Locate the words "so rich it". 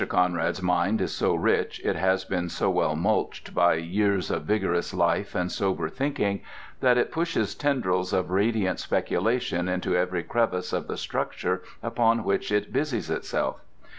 1.13-1.95